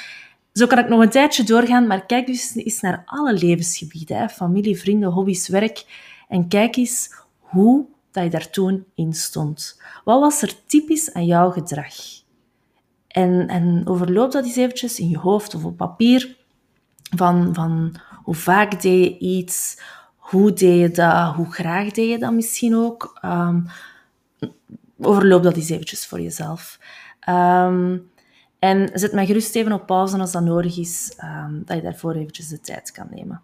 Zo 0.54 0.68
kan 0.68 0.78
ik 0.78 0.90
nog 0.90 1.02
een 1.02 1.10
tijdje 1.10 1.44
doorgaan, 1.44 1.88
maar 1.88 2.06
kijk 2.06 2.26
dus 2.26 2.56
eens 2.56 2.80
naar 2.80 3.04
alle 3.06 3.34
levensgebieden. 3.34 4.18
Hè? 4.18 4.30
Familie, 4.30 4.80
vrienden, 4.80 5.10
hobby's, 5.10 5.48
werk. 5.48 5.86
En 6.28 6.48
kijk 6.48 6.76
eens 6.76 7.14
hoe 7.40 7.86
dat 8.12 8.24
je 8.24 8.30
daar 8.30 8.50
toen 8.50 8.86
in 8.96 9.14
stond. 9.14 9.82
Wat 10.04 10.20
was 10.20 10.42
er 10.42 10.66
typisch 10.66 11.14
aan 11.14 11.26
jouw 11.26 11.52
gedrag? 11.52 11.94
En, 13.08 13.48
en 13.48 13.82
overloop 13.86 14.32
dat 14.32 14.46
eens 14.46 14.56
eventjes 14.56 15.00
in 15.00 15.10
je 15.10 15.18
hoofd 15.18 15.56
of 15.56 15.66
op 15.66 15.78
papier. 15.78 16.38
Van, 17.16 17.54
van 17.54 17.96
hoe 18.24 18.36
vaak 18.36 18.82
deed 18.82 19.04
je 19.04 19.18
iets? 19.18 19.78
Hoe 20.32 20.54
deed 20.54 20.80
je 20.80 20.92
dat? 20.92 21.36
Hoe 21.36 21.52
graag 21.52 21.92
deed 21.92 22.10
je 22.10 22.18
dat 22.18 22.34
misschien 22.34 22.76
ook? 22.76 23.20
Um, 23.26 23.68
overloop 25.00 25.44
dat 25.44 25.56
eens 25.56 25.70
eventjes 25.70 26.06
voor 26.06 26.22
jezelf. 26.22 26.80
Um, 27.30 28.10
en 28.60 28.90
zet 28.94 29.14
mij 29.14 29.26
gerust 29.26 29.56
even 29.56 29.72
op 29.72 29.86
pauze 29.86 30.18
als 30.18 30.32
dat 30.32 30.44
nodig 30.44 30.78
is, 30.78 31.18
um, 31.24 31.62
dat 31.66 31.78
je 31.78 31.84
daarvoor 31.84 32.14
eventjes 32.14 32.48
de 32.48 32.60
tijd 32.60 32.92
kan 32.92 33.08
nemen. 33.12 33.42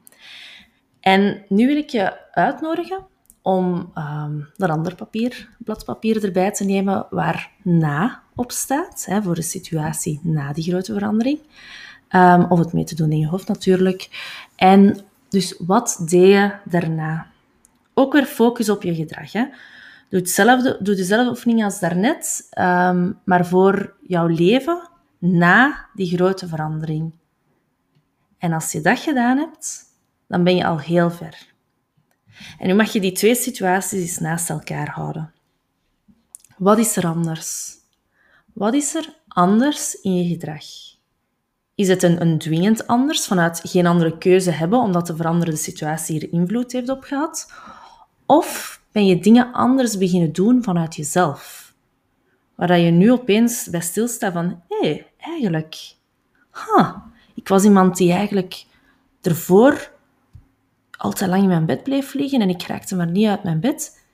En 1.00 1.44
nu 1.50 1.68
wil 1.68 1.78
ik 1.78 1.90
je 1.90 2.32
uitnodigen 2.32 3.06
om 3.42 3.92
um, 3.96 4.50
een 4.58 4.70
ander 4.70 4.96
papier, 4.96 5.50
blad 5.58 5.86
papier 5.86 6.24
erbij 6.24 6.52
te 6.52 6.64
nemen 6.64 7.06
waar 7.10 7.52
na 7.64 8.24
op 8.36 8.52
staat, 8.52 9.06
hè, 9.06 9.22
voor 9.22 9.36
de 9.36 9.42
situatie 9.42 10.20
na 10.24 10.54
die 10.54 10.64
grote 10.64 10.94
verandering. 10.94 11.40
Of 12.50 12.60
het 12.60 12.74
mee 12.74 12.84
te 12.84 12.96
doen 12.96 13.12
in 13.12 13.20
je 13.20 13.28
hoofd 13.28 13.48
natuurlijk. 13.48 14.10
En 14.56 15.00
dus 15.30 15.56
wat 15.60 16.04
deed 16.10 16.28
je 16.28 16.52
daarna? 16.66 17.28
Ook 17.94 18.14
weer 18.14 18.26
focus 18.26 18.70
op 18.70 18.84
je 18.84 18.96
gedrag. 18.96 19.32
Hè. 19.32 19.46
Doe, 20.10 20.20
hetzelfde, 20.20 20.78
doe 20.80 20.96
dezelfde 20.96 21.30
oefening 21.30 21.64
als 21.64 21.80
daarnet, 21.80 22.48
um, 22.60 23.20
maar 23.26 23.46
voor 23.46 23.96
jouw 24.02 24.28
leven 24.28 24.90
na 25.20 25.90
die 25.94 26.16
grote 26.16 26.48
verandering. 26.48 27.12
En 28.38 28.54
als 28.54 28.72
je 28.72 28.82
dat 28.82 29.00
gedaan 29.00 29.38
hebt, 29.38 29.84
dan 30.28 30.44
ben 30.44 30.56
je 30.56 30.66
al 30.66 30.80
heel 30.80 31.12
ver. 31.12 31.56
En 32.60 32.68
nu 32.68 32.74
mag 32.74 32.94
je 32.94 33.00
die 33.00 33.12
twee 33.12 33.36
situaties 33.36 34.02
eens 34.02 34.18
naast 34.18 34.50
elkaar 34.50 34.90
houden. 34.90 35.34
Wat 36.58 36.78
is 36.78 36.96
er 36.96 37.06
anders? 37.08 37.76
Wat 38.54 38.74
is 38.74 38.96
er 38.96 39.14
anders 39.28 39.94
in 40.02 40.16
je 40.16 40.28
gedrag? 40.28 40.66
Is 41.78 41.88
het 41.88 42.04
een, 42.04 42.22
een 42.22 42.38
dwingend 42.38 42.88
anders 42.88 43.26
vanuit 43.26 43.62
geen 43.64 43.86
andere 43.86 44.18
keuze 44.18 44.52
hebben 44.52 44.80
omdat 44.80 45.08
de 45.08 45.16
veranderde 45.16 45.56
situatie 45.56 46.22
er 46.22 46.34
invloed 46.34 46.72
heeft 46.72 46.90
op 46.90 47.04
gehad? 47.04 47.54
Of 48.26 48.82
ben 48.92 49.06
je 49.06 49.20
dingen 49.20 49.52
anders 49.52 49.98
beginnen 49.98 50.34
doen 50.34 50.64
vanuit 50.64 50.96
jezelf? 50.96 51.68
waar 52.58 52.80
je 52.80 52.92
nu 52.92 53.12
opeens 53.12 53.68
bij 53.70 53.82
stilstaat 53.82 54.34
van, 54.34 54.62
hé, 54.68 55.06
eigenlijk, 55.18 55.96
huh, 56.52 56.96
ik 57.34 57.48
was 57.48 57.64
iemand 57.64 57.98
die 57.98 58.12
eigenlijk 58.12 58.66
ervoor 59.22 59.92
al 60.92 61.12
te 61.12 61.28
lang 61.28 61.42
in 61.42 61.48
mijn 61.48 61.66
bed 61.66 61.84
bleef 61.84 62.14
liggen 62.14 62.42
en 62.42 62.50
ik 62.50 62.62
raakte 62.62 62.96
maar 62.96 63.12
niet 63.12 63.28
uit 63.28 63.44
mijn 63.44 63.60
bed. 63.60 64.06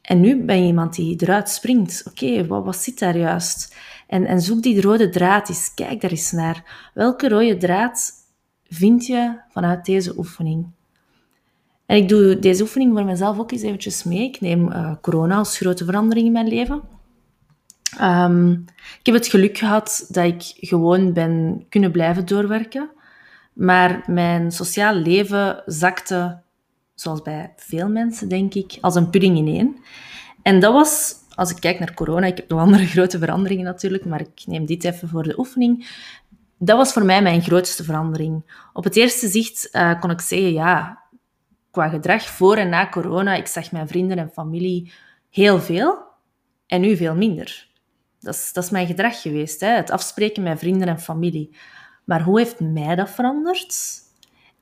En 0.00 0.20
nu 0.20 0.44
ben 0.44 0.60
je 0.60 0.66
iemand 0.66 0.94
die 0.94 1.22
eruit 1.22 1.48
springt. 1.48 2.02
Oké, 2.06 2.46
wat, 2.46 2.64
wat 2.64 2.76
zit 2.76 2.98
daar 2.98 3.16
juist? 3.16 3.76
En, 4.10 4.26
en 4.26 4.40
zoek 4.40 4.62
die 4.62 4.80
rode 4.80 5.08
draad 5.08 5.48
eens. 5.48 5.74
Kijk 5.74 6.00
daar 6.00 6.10
eens 6.10 6.32
naar. 6.32 6.90
Welke 6.94 7.28
rode 7.28 7.56
draad 7.56 8.12
vind 8.68 9.06
je 9.06 9.40
vanuit 9.50 9.84
deze 9.84 10.18
oefening? 10.18 10.66
En 11.86 11.96
ik 11.96 12.08
doe 12.08 12.38
deze 12.38 12.62
oefening 12.62 12.92
voor 12.92 13.04
mezelf 13.04 13.38
ook 13.38 13.52
eens 13.52 13.62
eventjes 13.62 14.04
mee. 14.04 14.24
Ik 14.24 14.40
neem 14.40 14.68
uh, 14.68 14.94
corona 15.00 15.36
als 15.36 15.56
grote 15.56 15.84
verandering 15.84 16.26
in 16.26 16.32
mijn 16.32 16.48
leven. 16.48 16.82
Um, 18.00 18.64
ik 18.74 19.06
heb 19.06 19.14
het 19.14 19.26
geluk 19.26 19.58
gehad 19.58 20.06
dat 20.08 20.24
ik 20.24 20.42
gewoon 20.56 21.12
ben 21.12 21.64
kunnen 21.68 21.90
blijven 21.90 22.26
doorwerken. 22.26 22.90
Maar 23.52 24.02
mijn 24.06 24.52
sociaal 24.52 24.94
leven 24.94 25.62
zakte, 25.66 26.40
zoals 26.94 27.22
bij 27.22 27.52
veel 27.56 27.88
mensen, 27.88 28.28
denk 28.28 28.54
ik, 28.54 28.78
als 28.80 28.94
een 28.94 29.10
pudding 29.10 29.36
ineen. 29.36 29.84
En 30.42 30.60
dat 30.60 30.72
was, 30.72 31.14
als 31.40 31.50
ik 31.50 31.60
kijk 31.60 31.78
naar 31.78 31.94
corona, 31.94 32.26
ik 32.26 32.36
heb 32.36 32.48
nog 32.48 32.60
andere 32.60 32.86
grote 32.94 33.18
veranderingen 33.18 33.64
natuurlijk, 33.64 34.04
maar 34.04 34.20
ik 34.20 34.42
neem 34.46 34.66
dit 34.66 34.84
even 34.84 35.08
voor 35.08 35.22
de 35.22 35.38
oefening. 35.38 35.88
Dat 36.58 36.76
was 36.76 36.92
voor 36.92 37.04
mij 37.04 37.22
mijn 37.22 37.42
grootste 37.42 37.84
verandering. 37.84 38.52
Op 38.72 38.84
het 38.84 38.96
eerste 38.96 39.28
zicht 39.28 39.68
uh, 39.72 40.00
kon 40.00 40.10
ik 40.10 40.20
zeggen, 40.20 40.52
ja, 40.52 41.02
qua 41.70 41.88
gedrag 41.88 42.22
voor 42.22 42.56
en 42.56 42.68
na 42.68 42.88
corona, 42.88 43.34
ik 43.34 43.46
zag 43.46 43.72
mijn 43.72 43.88
vrienden 43.88 44.18
en 44.18 44.30
familie 44.32 44.92
heel 45.30 45.60
veel 45.60 45.98
en 46.66 46.80
nu 46.80 46.96
veel 46.96 47.14
minder. 47.14 47.68
Dat 48.18 48.34
is, 48.34 48.52
dat 48.52 48.64
is 48.64 48.70
mijn 48.70 48.86
gedrag 48.86 49.20
geweest, 49.20 49.60
hè? 49.60 49.68
het 49.68 49.90
afspreken 49.90 50.42
met 50.42 50.58
vrienden 50.58 50.88
en 50.88 51.00
familie. 51.00 51.56
Maar 52.04 52.22
hoe 52.22 52.38
heeft 52.38 52.60
mij 52.60 52.94
dat 52.94 53.10
veranderd? 53.10 53.76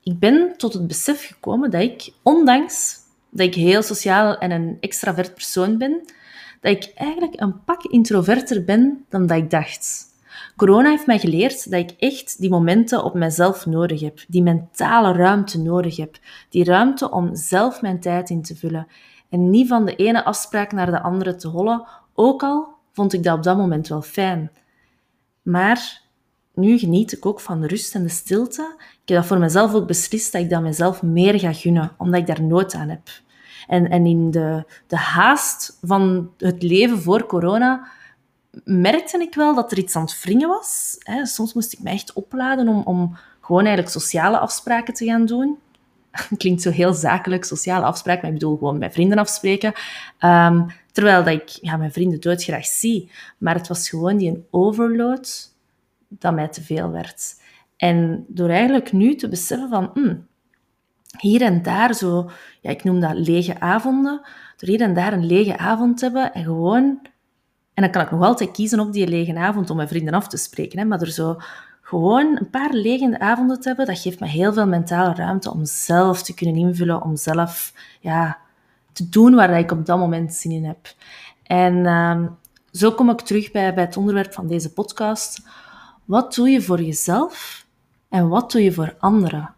Ik 0.03 0.19
ben 0.19 0.53
tot 0.57 0.73
het 0.73 0.87
besef 0.87 1.25
gekomen 1.25 1.71
dat 1.71 1.81
ik, 1.81 2.09
ondanks 2.23 2.97
dat 3.29 3.45
ik 3.45 3.55
heel 3.55 3.83
sociaal 3.83 4.37
en 4.37 4.51
een 4.51 4.77
extravert 4.79 5.33
persoon 5.33 5.77
ben, 5.77 6.01
dat 6.59 6.71
ik 6.71 6.91
eigenlijk 6.95 7.41
een 7.41 7.63
pak 7.63 7.83
introverter 7.83 8.63
ben 8.63 9.05
dan 9.09 9.27
dat 9.27 9.37
ik 9.37 9.49
dacht. 9.49 10.07
Corona 10.55 10.89
heeft 10.89 11.05
mij 11.05 11.19
geleerd 11.19 11.71
dat 11.71 11.79
ik 11.79 11.91
echt 11.99 12.39
die 12.39 12.49
momenten 12.49 13.03
op 13.03 13.13
mezelf 13.13 13.65
nodig 13.65 13.99
heb, 14.01 14.19
die 14.27 14.43
mentale 14.43 15.13
ruimte 15.13 15.61
nodig 15.61 15.97
heb, 15.97 16.17
die 16.49 16.63
ruimte 16.63 17.11
om 17.11 17.35
zelf 17.35 17.81
mijn 17.81 17.99
tijd 17.99 18.29
in 18.29 18.41
te 18.41 18.55
vullen 18.55 18.87
en 19.29 19.49
niet 19.49 19.67
van 19.67 19.85
de 19.85 19.95
ene 19.95 20.25
afspraak 20.25 20.71
naar 20.71 20.91
de 20.91 21.01
andere 21.01 21.35
te 21.35 21.47
hollen, 21.47 21.87
ook 22.13 22.43
al 22.43 22.67
vond 22.93 23.13
ik 23.13 23.23
dat 23.23 23.37
op 23.37 23.43
dat 23.43 23.57
moment 23.57 23.87
wel 23.87 24.01
fijn. 24.01 24.51
Maar 25.41 26.01
nu 26.53 26.77
geniet 26.77 27.11
ik 27.11 27.25
ook 27.25 27.39
van 27.39 27.61
de 27.61 27.67
rust 27.67 27.95
en 27.95 28.03
de 28.03 28.09
stilte. 28.09 28.75
Ik 28.77 29.07
heb 29.09 29.17
dat 29.17 29.25
voor 29.25 29.39
mezelf 29.39 29.73
ook 29.73 29.87
beslist 29.87 30.31
dat 30.31 30.41
ik 30.41 30.49
dat 30.49 30.61
mezelf 30.61 31.01
meer 31.01 31.39
ga 31.39 31.53
gunnen, 31.53 31.91
omdat 31.97 32.19
ik 32.19 32.27
daar 32.27 32.43
nood 32.43 32.73
aan 32.73 32.89
heb. 32.89 33.07
En, 33.67 33.89
en 33.89 34.05
in 34.05 34.31
de, 34.31 34.63
de 34.87 34.97
haast 34.97 35.77
van 35.81 36.31
het 36.37 36.63
leven 36.63 37.01
voor 37.01 37.25
corona 37.25 37.87
merkte 38.63 39.21
ik 39.21 39.35
wel 39.35 39.55
dat 39.55 39.71
er 39.71 39.77
iets 39.77 39.95
aan 39.95 40.01
het 40.01 40.21
wringen 40.21 40.47
was. 40.47 40.97
Soms 41.23 41.53
moest 41.53 41.73
ik 41.73 41.79
me 41.79 41.89
echt 41.89 42.13
opladen 42.13 42.67
om, 42.67 42.81
om 42.83 43.17
gewoon 43.41 43.65
eigenlijk 43.65 43.95
sociale 43.95 44.37
afspraken 44.37 44.93
te 44.93 45.05
gaan 45.05 45.25
doen. 45.25 45.57
Klinkt 46.37 46.61
zo 46.61 46.69
heel 46.69 46.93
zakelijk, 46.93 47.43
sociale 47.43 47.85
afspraken, 47.85 48.21
maar 48.21 48.31
ik 48.31 48.39
bedoel 48.39 48.57
gewoon 48.57 48.77
met 48.77 48.93
vrienden 48.93 49.17
afspreken. 49.17 49.73
Um, 50.19 50.65
terwijl 50.91 51.23
dat 51.23 51.33
ik 51.33 51.49
ja, 51.49 51.77
mijn 51.77 51.91
vrienden 51.91 52.19
doodgraag 52.19 52.65
zie. 52.65 53.11
Maar 53.37 53.55
het 53.55 53.67
was 53.67 53.89
gewoon 53.89 54.17
die 54.17 54.29
een 54.29 54.45
overload 54.49 55.53
dat 56.07 56.33
mij 56.33 56.47
te 56.47 56.63
veel 56.63 56.91
werd. 56.91 57.35
En 57.77 58.25
door 58.27 58.49
eigenlijk 58.49 58.91
nu 58.91 59.15
te 59.15 59.29
beseffen 59.29 59.69
van, 59.69 59.91
hmm, 59.93 60.27
hier 61.17 61.41
en 61.41 61.61
daar 61.61 61.93
zo, 61.93 62.29
ja, 62.61 62.69
ik 62.69 62.83
noem 62.83 62.99
dat 62.99 63.13
lege 63.13 63.59
avonden, 63.59 64.21
door 64.57 64.69
hier 64.69 64.81
en 64.81 64.93
daar 64.93 65.13
een 65.13 65.25
lege 65.25 65.57
avond 65.57 65.97
te 65.97 66.05
hebben 66.05 66.33
en 66.33 66.43
gewoon, 66.43 66.99
en 67.73 67.83
dan 67.83 67.91
kan 67.91 68.01
ik 68.01 68.11
nog 68.11 68.23
altijd 68.23 68.51
kiezen 68.51 68.79
op 68.79 68.93
die 68.93 69.07
lege 69.07 69.37
avond 69.37 69.69
om 69.69 69.75
mijn 69.75 69.87
vrienden 69.87 70.13
af 70.13 70.27
te 70.27 70.37
spreken, 70.37 70.79
hè, 70.79 70.85
maar 70.85 71.01
er 71.01 71.11
zo 71.11 71.37
gewoon 71.81 72.37
een 72.39 72.49
paar 72.49 72.73
lege 72.73 73.19
avonden 73.19 73.59
te 73.59 73.67
hebben, 73.67 73.85
dat 73.85 73.99
geeft 73.99 74.19
me 74.19 74.27
heel 74.27 74.53
veel 74.53 74.67
mentale 74.67 75.13
ruimte 75.13 75.51
om 75.51 75.65
zelf 75.65 76.23
te 76.23 76.33
kunnen 76.33 76.55
invullen, 76.55 77.01
om 77.01 77.15
zelf 77.15 77.73
ja, 77.99 78.37
te 78.93 79.09
doen 79.09 79.35
waar 79.35 79.59
ik 79.59 79.71
op 79.71 79.85
dat 79.85 79.97
moment 79.97 80.33
zin 80.33 80.51
in 80.51 80.65
heb. 80.65 80.93
En 81.43 81.75
uh, 81.75 82.21
zo 82.71 82.91
kom 82.91 83.09
ik 83.09 83.21
terug 83.21 83.51
bij 83.51 83.73
het 83.75 83.97
onderwerp 83.97 84.33
van 84.33 84.47
deze 84.47 84.73
podcast. 84.73 85.41
Wat 86.05 86.35
doe 86.35 86.49
je 86.49 86.61
voor 86.61 86.81
jezelf 86.81 87.65
en 88.09 88.27
wat 88.27 88.51
doe 88.51 88.63
je 88.63 88.71
voor 88.71 88.95
anderen? 88.99 89.53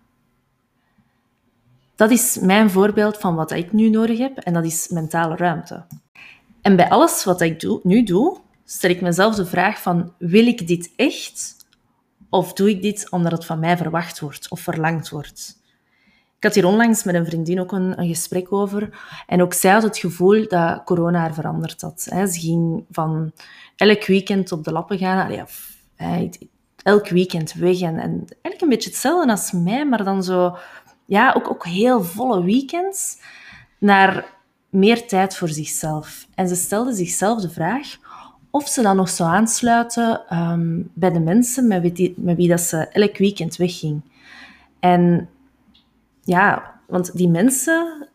Dat 2.01 2.11
is 2.11 2.37
mijn 2.39 2.69
voorbeeld 2.69 3.17
van 3.17 3.35
wat 3.35 3.51
ik 3.51 3.71
nu 3.71 3.89
nodig 3.89 4.17
heb 4.17 4.37
en 4.37 4.53
dat 4.53 4.65
is 4.65 4.87
mentale 4.87 5.35
ruimte. 5.35 5.85
En 6.61 6.75
bij 6.75 6.89
alles 6.89 7.23
wat 7.23 7.41
ik 7.41 7.59
doe, 7.59 7.79
nu 7.83 8.03
doe, 8.03 8.37
stel 8.65 8.89
ik 8.89 9.01
mezelf 9.01 9.35
de 9.35 9.45
vraag 9.45 9.81
van 9.81 10.13
wil 10.17 10.47
ik 10.47 10.67
dit 10.67 10.91
echt 10.95 11.55
of 12.29 12.53
doe 12.53 12.69
ik 12.69 12.81
dit 12.81 13.11
omdat 13.11 13.31
het 13.31 13.45
van 13.45 13.59
mij 13.59 13.77
verwacht 13.77 14.19
wordt 14.19 14.49
of 14.49 14.59
verlangd 14.59 15.09
wordt? 15.09 15.59
Ik 16.37 16.43
had 16.43 16.55
hier 16.55 16.65
onlangs 16.65 17.03
met 17.03 17.15
een 17.15 17.25
vriendin 17.25 17.59
ook 17.59 17.71
een, 17.71 17.95
gesprek 18.07 18.53
over. 18.53 18.89
En 19.27 19.41
ook 19.41 19.53
zij 19.53 19.71
had 19.71 19.83
het 19.83 19.97
gevoel 19.97 20.47
dat 20.47 20.83
corona 20.83 21.19
haar 21.19 21.33
veranderd 21.33 21.81
had. 21.81 22.01
Ze 22.01 22.39
ging 22.39 22.85
van 22.91 23.31
elk 23.75 24.05
weekend 24.05 24.51
op 24.51 24.63
de 24.63 24.71
lappen 24.71 24.97
gaan. 24.97 25.25
Allee, 25.25 26.31
elk 26.83 27.09
weekend 27.09 27.53
weg. 27.53 27.81
En, 27.81 27.99
en 27.99 28.11
eigenlijk 28.27 28.61
een 28.61 28.69
beetje 28.69 28.89
hetzelfde 28.89 29.31
als 29.31 29.51
mij, 29.51 29.85
maar 29.85 30.03
dan 30.03 30.23
zo... 30.23 30.57
Ja, 31.11 31.33
ook, 31.37 31.49
ook 31.49 31.65
heel 31.65 32.03
volle 32.03 32.43
weekends. 32.43 33.17
Naar 33.77 34.25
meer 34.69 35.07
tijd 35.07 35.37
voor 35.37 35.49
zichzelf. 35.49 36.27
En 36.35 36.47
ze 36.47 36.55
stelde 36.55 36.93
zichzelf 36.93 37.41
de 37.41 37.49
vraag 37.49 37.97
of 38.49 38.67
ze 38.67 38.81
dan 38.81 38.95
nog 38.95 39.09
zou 39.09 39.29
aansluiten 39.29 40.37
um, 40.37 40.91
bij 40.93 41.11
de 41.11 41.19
mensen 41.19 41.67
met 41.67 41.81
wie, 41.81 42.13
met 42.17 42.35
wie 42.35 42.47
dat 42.47 42.61
ze 42.61 42.87
elk 42.87 43.17
weekend 43.17 43.55
wegging. 43.55 44.01
En 44.79 45.29
ja, 46.23 46.79
want 46.87 47.17
die 47.17 47.29
mensen 47.29 48.07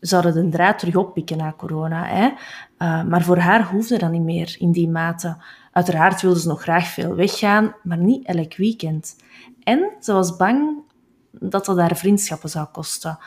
zouden 0.00 0.34
de 0.34 0.48
draad 0.48 0.78
terug 0.78 0.96
oppikken 0.96 1.36
na 1.36 1.54
corona. 1.56 2.04
Hè? 2.04 2.26
Uh, 2.26 3.04
maar 3.04 3.22
voor 3.22 3.38
haar 3.38 3.64
hoefde 3.64 3.98
dat 3.98 4.10
niet 4.10 4.22
meer 4.22 4.56
in 4.58 4.72
die 4.72 4.88
mate. 4.88 5.36
Uiteraard 5.72 6.22
wilde 6.22 6.40
ze 6.40 6.48
nog 6.48 6.62
graag 6.62 6.86
veel 6.86 7.14
weggaan, 7.14 7.74
maar 7.82 7.98
niet 7.98 8.26
elk 8.26 8.56
weekend. 8.56 9.16
En 9.62 9.90
ze 10.00 10.12
was 10.12 10.36
bang 10.36 10.88
dat 11.30 11.64
dat 11.64 11.78
haar 11.78 11.96
vriendschappen 11.96 12.48
zou 12.48 12.66
kosten. 12.72 13.18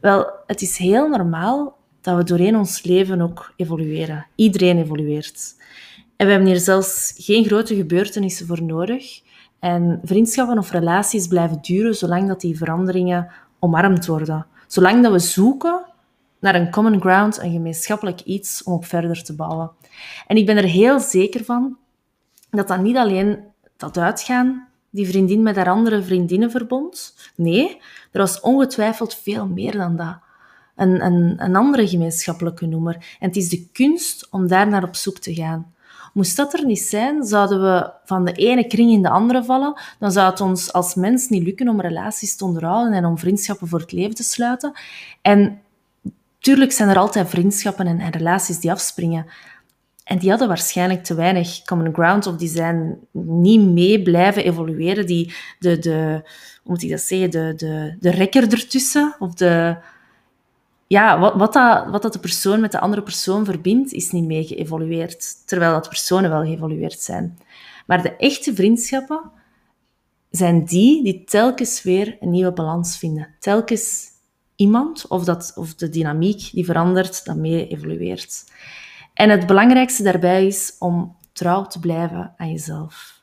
Wel, 0.00 0.26
het 0.46 0.62
is 0.62 0.76
heel 0.76 1.08
normaal 1.08 1.76
dat 2.00 2.16
we 2.16 2.24
doorheen 2.24 2.56
ons 2.56 2.82
leven 2.82 3.20
ook 3.20 3.52
evolueren. 3.56 4.26
Iedereen 4.34 4.78
evolueert. 4.78 5.54
En 6.16 6.26
we 6.26 6.32
hebben 6.32 6.50
hier 6.50 6.60
zelfs 6.60 7.14
geen 7.16 7.44
grote 7.44 7.74
gebeurtenissen 7.74 8.46
voor 8.46 8.62
nodig. 8.62 9.22
En 9.58 10.00
vriendschappen 10.02 10.58
of 10.58 10.70
relaties 10.70 11.26
blijven 11.26 11.58
duren 11.60 11.94
zolang 11.94 12.28
dat 12.28 12.40
die 12.40 12.56
veranderingen 12.56 13.28
omarmd 13.58 14.06
worden. 14.06 14.46
Zolang 14.66 15.02
dat 15.02 15.12
we 15.12 15.18
zoeken 15.18 15.84
naar 16.38 16.54
een 16.54 16.70
common 16.70 17.00
ground, 17.00 17.38
een 17.38 17.52
gemeenschappelijk 17.52 18.20
iets 18.20 18.62
om 18.62 18.72
op 18.72 18.84
verder 18.84 19.22
te 19.22 19.34
bouwen. 19.34 19.70
En 20.26 20.36
ik 20.36 20.46
ben 20.46 20.56
er 20.56 20.64
heel 20.64 21.00
zeker 21.00 21.44
van 21.44 21.76
dat 22.50 22.68
dat 22.68 22.80
niet 22.80 22.96
alleen 22.96 23.38
dat 23.76 23.98
uitgaan 23.98 24.68
die 24.94 25.08
vriendin 25.08 25.42
met 25.42 25.56
haar 25.56 25.68
andere 25.68 26.02
vriendinnen 26.02 26.50
verbond. 26.50 27.14
Nee, 27.36 27.80
er 28.12 28.20
was 28.20 28.40
ongetwijfeld 28.40 29.14
veel 29.14 29.46
meer 29.46 29.72
dan 29.72 29.96
dat. 29.96 30.16
Een, 30.76 31.04
een, 31.04 31.34
een 31.36 31.56
andere 31.56 31.88
gemeenschappelijke 31.88 32.66
noemer. 32.66 32.94
En 32.94 33.28
het 33.28 33.36
is 33.36 33.48
de 33.48 33.68
kunst 33.72 34.28
om 34.30 34.48
daar 34.48 34.68
naar 34.68 34.82
op 34.82 34.94
zoek 34.94 35.18
te 35.18 35.34
gaan. 35.34 35.72
Moest 36.12 36.36
dat 36.36 36.52
er 36.52 36.64
niet 36.64 36.80
zijn, 36.80 37.24
zouden 37.24 37.62
we 37.62 37.90
van 38.04 38.24
de 38.24 38.32
ene 38.32 38.66
kring 38.66 38.90
in 38.90 39.02
de 39.02 39.08
andere 39.08 39.44
vallen, 39.44 39.80
dan 39.98 40.12
zou 40.12 40.30
het 40.30 40.40
ons 40.40 40.72
als 40.72 40.94
mens 40.94 41.28
niet 41.28 41.42
lukken 41.42 41.68
om 41.68 41.80
relaties 41.80 42.36
te 42.36 42.44
onderhouden 42.44 42.92
en 42.92 43.04
om 43.04 43.18
vriendschappen 43.18 43.68
voor 43.68 43.80
het 43.80 43.92
leven 43.92 44.14
te 44.14 44.22
sluiten. 44.22 44.72
En 45.22 45.60
tuurlijk 46.38 46.72
zijn 46.72 46.88
er 46.88 46.98
altijd 46.98 47.28
vriendschappen 47.28 47.86
en, 47.86 48.00
en 48.00 48.10
relaties 48.10 48.58
die 48.58 48.70
afspringen. 48.70 49.26
En 50.04 50.18
die 50.18 50.30
hadden 50.30 50.48
waarschijnlijk 50.48 51.04
te 51.04 51.14
weinig 51.14 51.64
common 51.64 51.94
ground 51.94 52.26
of 52.26 52.36
die 52.36 52.48
zijn 52.48 52.98
niet 53.12 53.60
mee 53.60 54.02
blijven 54.02 54.44
evolueren. 54.44 55.06
Die, 55.06 55.34
de, 55.58 55.78
de, 55.78 56.20
hoe 56.62 56.72
moet 56.72 56.82
ik 56.82 56.90
dat 56.90 57.00
zeggen? 57.00 57.30
De, 57.30 57.52
de, 57.56 57.96
de 58.00 58.10
rekker 58.10 58.52
ertussen 58.52 59.16
of 59.18 59.34
de, 59.34 59.76
ja, 60.86 61.18
wat, 61.18 61.34
wat, 61.34 61.52
dat, 61.52 61.86
wat 61.90 62.02
dat 62.02 62.12
de 62.12 62.18
persoon 62.18 62.60
met 62.60 62.72
de 62.72 62.80
andere 62.80 63.02
persoon 63.02 63.44
verbindt, 63.44 63.92
is 63.92 64.10
niet 64.10 64.24
mee 64.24 64.44
geëvolueerd. 64.44 65.46
Terwijl 65.46 65.72
dat 65.72 65.88
personen 65.88 66.30
wel 66.30 66.44
geëvolueerd 66.44 67.00
zijn. 67.00 67.38
Maar 67.86 68.02
de 68.02 68.16
echte 68.16 68.54
vriendschappen 68.54 69.30
zijn 70.30 70.64
die 70.64 71.04
die 71.04 71.24
telkens 71.24 71.82
weer 71.82 72.16
een 72.20 72.30
nieuwe 72.30 72.52
balans 72.52 72.98
vinden. 72.98 73.34
Telkens 73.38 74.06
iemand 74.56 75.06
of, 75.08 75.24
dat, 75.24 75.52
of 75.54 75.74
de 75.74 75.88
dynamiek 75.88 76.50
die 76.52 76.64
verandert, 76.64 77.24
dat 77.24 77.36
mee 77.36 77.68
evolueert. 77.68 78.44
En 79.14 79.30
het 79.30 79.46
belangrijkste 79.46 80.02
daarbij 80.02 80.46
is 80.46 80.76
om 80.78 81.16
trouw 81.32 81.64
te 81.64 81.78
blijven 81.78 82.34
aan 82.36 82.50
jezelf. 82.50 83.22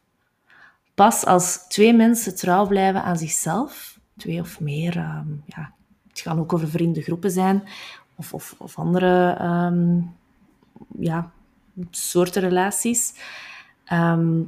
Pas 0.96 1.26
als 1.26 1.66
twee 1.68 1.94
mensen 1.94 2.36
trouw 2.36 2.68
blijven 2.68 3.04
aan 3.04 3.18
zichzelf, 3.18 4.00
twee 4.18 4.40
of 4.40 4.60
meer, 4.60 4.98
ehm, 4.98 5.28
ja, 5.46 5.74
het 6.08 6.22
kan 6.22 6.40
ook 6.40 6.54
over 6.54 6.70
vriendengroepen 6.70 7.32
zijn, 7.32 7.64
of, 8.16 8.34
of, 8.34 8.56
of 8.58 8.78
andere 8.78 9.38
um, 9.42 10.16
ja, 11.00 11.32
soorten 11.90 12.42
relaties. 12.42 13.14
Ehm, 13.86 14.42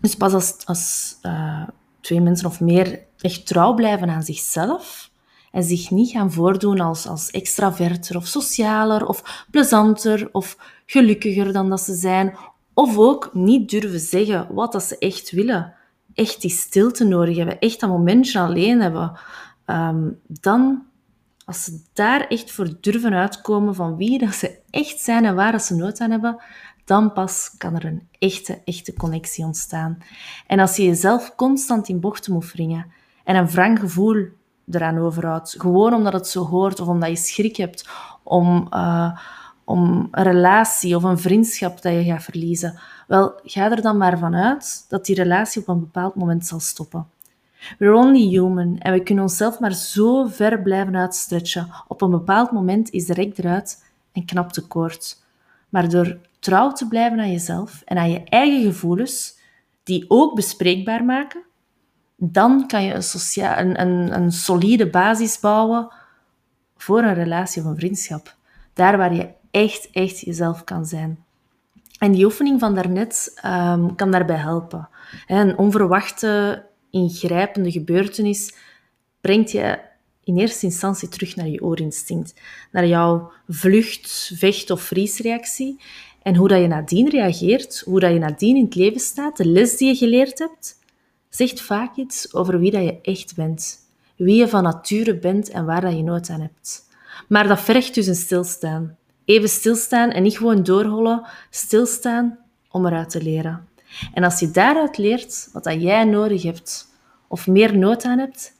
dus 0.00 0.16
pas 0.16 0.32
als, 0.32 0.66
als 0.66 1.16
uh, 1.22 1.68
twee 2.00 2.20
mensen 2.20 2.46
of 2.46 2.60
meer 2.60 3.00
echt 3.20 3.46
trouw 3.46 3.74
blijven 3.74 4.10
aan 4.10 4.22
zichzelf 4.22 5.09
en 5.50 5.62
zich 5.62 5.90
niet 5.90 6.10
gaan 6.10 6.32
voordoen 6.32 6.80
als, 6.80 7.06
als 7.06 7.30
extraverter 7.30 8.16
of 8.16 8.26
socialer 8.26 9.06
of 9.06 9.46
plezanter 9.50 10.28
of 10.32 10.56
gelukkiger 10.86 11.52
dan 11.52 11.68
dat 11.68 11.80
ze 11.80 11.94
zijn, 11.94 12.36
of 12.74 12.98
ook 12.98 13.30
niet 13.32 13.70
durven 13.70 14.00
zeggen 14.00 14.54
wat 14.54 14.72
dat 14.72 14.82
ze 14.82 14.98
echt 14.98 15.30
willen, 15.30 15.74
echt 16.14 16.40
die 16.40 16.50
stilte 16.50 17.04
nodig 17.04 17.36
hebben, 17.36 17.58
echt 17.58 17.80
dat 17.80 17.90
momentje 17.90 18.38
alleen 18.38 18.80
hebben, 18.80 19.18
um, 19.66 20.20
dan 20.26 20.82
als 21.44 21.64
ze 21.64 21.80
daar 21.92 22.26
echt 22.26 22.50
voor 22.50 22.76
durven 22.80 23.12
uitkomen 23.12 23.74
van 23.74 23.96
wie 23.96 24.18
dat 24.18 24.34
ze 24.34 24.58
echt 24.70 24.98
zijn 25.00 25.24
en 25.24 25.34
waar 25.34 25.52
dat 25.52 25.62
ze 25.62 25.74
nood 25.74 26.00
aan 26.00 26.10
hebben, 26.10 26.42
dan 26.84 27.12
pas 27.12 27.54
kan 27.58 27.74
er 27.74 27.84
een 27.84 28.08
echte, 28.18 28.60
echte 28.64 28.92
connectie 28.94 29.44
ontstaan. 29.44 29.98
En 30.46 30.58
als 30.58 30.76
je 30.76 30.84
jezelf 30.84 31.34
constant 31.34 31.88
in 31.88 32.00
bochten 32.00 32.32
moet 32.32 32.52
wringen 32.52 32.92
en 33.24 33.36
een 33.36 33.50
wrang 33.50 33.78
gevoel 33.78 34.28
eraan 34.74 34.98
overhoudt, 34.98 35.54
gewoon 35.58 35.94
omdat 35.94 36.12
het 36.12 36.28
zo 36.28 36.46
hoort 36.46 36.80
of 36.80 36.88
omdat 36.88 37.08
je 37.08 37.16
schrik 37.16 37.56
hebt 37.56 37.88
om, 38.22 38.66
uh, 38.74 39.18
om 39.64 40.08
een 40.10 40.22
relatie 40.22 40.96
of 40.96 41.02
een 41.02 41.18
vriendschap 41.18 41.82
dat 41.82 41.92
je 41.92 42.04
gaat 42.04 42.22
verliezen, 42.22 42.78
wel, 43.06 43.40
ga 43.44 43.70
er 43.70 43.82
dan 43.82 43.96
maar 43.96 44.18
vanuit 44.18 44.84
dat 44.88 45.04
die 45.04 45.16
relatie 45.16 45.60
op 45.60 45.68
een 45.68 45.80
bepaald 45.80 46.14
moment 46.14 46.46
zal 46.46 46.60
stoppen. 46.60 47.06
We're 47.78 47.94
only 47.94 48.28
human 48.28 48.78
en 48.78 48.92
we 48.92 49.02
kunnen 49.02 49.24
onszelf 49.24 49.58
maar 49.58 49.72
zo 49.72 50.26
ver 50.26 50.62
blijven 50.62 50.96
uitstretchen. 50.96 51.68
Op 51.88 52.02
een 52.02 52.10
bepaald 52.10 52.50
moment 52.50 52.90
is 52.90 53.06
de 53.06 53.14
rek 53.14 53.38
eruit 53.38 53.84
en 54.12 54.24
knapt 54.24 54.54
de 54.54 54.66
koord. 54.66 55.22
Maar 55.68 55.88
door 55.88 56.18
trouw 56.38 56.72
te 56.72 56.88
blijven 56.88 57.20
aan 57.20 57.30
jezelf 57.30 57.82
en 57.84 57.96
aan 57.96 58.10
je 58.10 58.24
eigen 58.24 58.62
gevoelens, 58.62 59.38
die 59.82 60.04
ook 60.08 60.34
bespreekbaar 60.34 61.04
maken, 61.04 61.42
dan 62.22 62.66
kan 62.66 62.84
je 62.84 62.94
een, 63.34 63.80
een, 63.80 64.14
een 64.14 64.32
solide 64.32 64.90
basis 64.90 65.38
bouwen 65.38 65.92
voor 66.76 67.02
een 67.02 67.14
relatie 67.14 67.62
of 67.62 67.68
een 67.68 67.76
vriendschap. 67.76 68.36
Daar 68.72 68.96
waar 68.96 69.14
je 69.14 69.28
echt, 69.50 69.90
echt 69.92 70.20
jezelf 70.20 70.64
kan 70.64 70.86
zijn. 70.86 71.24
En 71.98 72.12
die 72.12 72.24
oefening 72.24 72.60
van 72.60 72.74
daarnet 72.74 73.40
um, 73.44 73.94
kan 73.94 74.10
daarbij 74.10 74.36
helpen. 74.36 74.88
Een 75.26 75.58
onverwachte 75.58 76.62
ingrijpende 76.90 77.70
gebeurtenis 77.70 78.54
brengt 79.20 79.50
je 79.50 79.78
in 80.24 80.38
eerste 80.38 80.66
instantie 80.66 81.08
terug 81.08 81.36
naar 81.36 81.48
je 81.48 81.62
oorinstinct, 81.62 82.34
naar 82.72 82.86
jouw 82.86 83.32
vlucht, 83.48 84.32
vecht 84.34 84.70
of 84.70 84.80
vriesreactie. 84.80 85.80
En 86.22 86.36
hoe 86.36 86.48
dat 86.48 86.60
je 86.60 86.66
nadien 86.66 87.08
reageert, 87.08 87.80
hoe 87.80 88.00
dat 88.00 88.12
je 88.12 88.18
nadien 88.18 88.56
in 88.56 88.64
het 88.64 88.74
leven 88.74 89.00
staat, 89.00 89.36
de 89.36 89.46
les 89.46 89.76
die 89.76 89.88
je 89.88 89.94
geleerd 89.94 90.38
hebt, 90.38 90.78
zegt 91.30 91.60
vaak 91.60 91.96
iets 91.96 92.34
over 92.34 92.58
wie 92.58 92.70
dat 92.70 92.82
je 92.82 93.00
echt 93.02 93.34
bent. 93.34 93.78
Wie 94.16 94.36
je 94.36 94.48
van 94.48 94.62
nature 94.62 95.18
bent 95.18 95.50
en 95.50 95.64
waar 95.64 95.80
dat 95.80 95.96
je 95.96 96.02
nood 96.02 96.30
aan 96.30 96.40
hebt. 96.40 96.88
Maar 97.28 97.48
dat 97.48 97.60
vergt 97.60 97.94
dus 97.94 98.06
een 98.06 98.14
stilstaan. 98.14 98.96
Even 99.24 99.48
stilstaan 99.48 100.10
en 100.10 100.22
niet 100.22 100.36
gewoon 100.36 100.62
doorhollen, 100.62 101.26
stilstaan 101.50 102.38
om 102.70 102.86
eruit 102.86 103.10
te 103.10 103.22
leren. 103.22 103.68
En 104.14 104.24
als 104.24 104.40
je 104.40 104.50
daaruit 104.50 104.98
leert 104.98 105.48
wat 105.52 105.64
dat 105.64 105.82
jij 105.82 106.04
nodig 106.04 106.42
hebt 106.42 106.88
of 107.28 107.46
meer 107.46 107.78
nood 107.78 108.04
aan 108.04 108.18
hebt, 108.18 108.58